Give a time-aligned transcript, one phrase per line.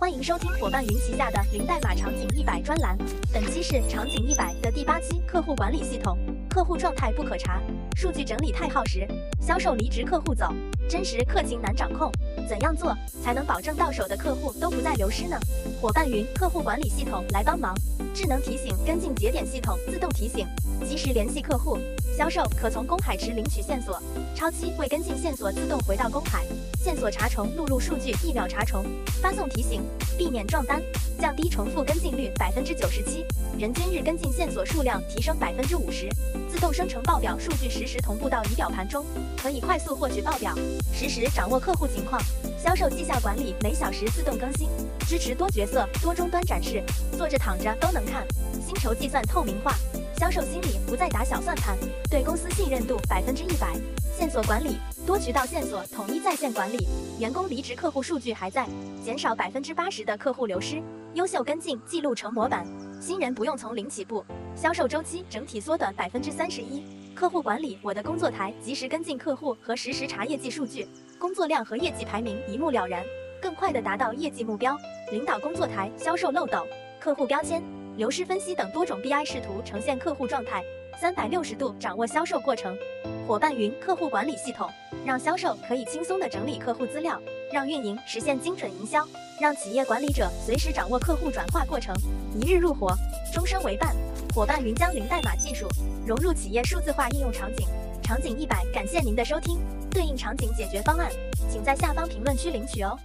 [0.00, 2.96] 欢迎收听伙伴云旗下的零代码场景一百专栏，
[3.34, 5.20] 本期是场景一百的第八期。
[5.26, 6.16] 客户管理系统，
[6.48, 7.60] 客户状态不可查，
[7.96, 9.04] 数据整理太耗时，
[9.40, 10.54] 销售离职客户走，
[10.88, 12.12] 真实客情难掌控，
[12.48, 15.38] 怎样做才能保证到手的客户都不再流失呢？
[15.82, 17.74] 伙伴云客户管理系统来帮忙，
[18.14, 20.46] 智能提醒跟进节点系统自动提醒，
[20.88, 21.78] 及时联系客户。
[22.16, 24.02] 销售可从公海池领取线索，
[24.34, 26.44] 超期未跟进线索自动回到公海，
[26.82, 28.84] 线索查重录入数据一秒查重，
[29.22, 29.82] 发送提醒，
[30.16, 30.82] 避免撞单，
[31.20, 33.24] 降低重复跟进率百分之九十七，
[33.56, 36.08] 人均日跟进线索数量提升百分之五十，
[36.50, 39.04] 自动生成报表数据实时同步到仪表盘中，
[39.40, 40.52] 可以快速获取报表，
[40.92, 42.20] 实时掌握客户情况。
[42.62, 44.68] 销售绩效管理每小时自动更新，
[45.06, 46.82] 支持多角色多终端展示，
[47.16, 48.26] 坐着躺着都能看，
[48.64, 49.74] 薪酬计算透明化。
[50.18, 51.78] 销售心理不再打小算盘，
[52.10, 53.76] 对公司信任度百分之一百。
[54.12, 56.88] 线索管理多渠道线索统一在线管理，
[57.20, 58.66] 员工离职客户数据还在，
[59.00, 60.82] 减少百分之八十的客户流失。
[61.14, 62.66] 优秀跟进记录成模板，
[63.00, 64.24] 新人不用从零起步。
[64.56, 66.82] 销售周期整体缩短百分之三十一。
[67.14, 73.04] 客户管理我的工作台及时跟进客户和实时查业绩数据，工作量和业绩排名一目了然，
[73.40, 74.76] 更快的达到业绩目标。
[75.12, 76.66] 领导工作台销售漏斗、
[76.98, 77.62] 客户标签。
[77.98, 80.62] 流失分析等多种 BI 视图呈现客户状态，
[81.00, 82.78] 三百六十度掌握销售过程。
[83.26, 84.70] 伙伴云客户管理系统
[85.04, 87.20] 让销售可以轻松的整理客户资料，
[87.52, 89.04] 让运营实现精准营销，
[89.40, 91.92] 让企业管理者随时掌握客户转化过程。
[92.40, 92.94] 一日入伙，
[93.34, 93.96] 终身为伴。
[94.32, 95.66] 伙伴云将零代码技术
[96.06, 97.66] 融入企业数字化应用场景。
[98.00, 99.58] 场景一百，感谢您的收听。
[99.90, 101.10] 对应场景解决方案，
[101.50, 102.96] 请在下方评论区领取哦。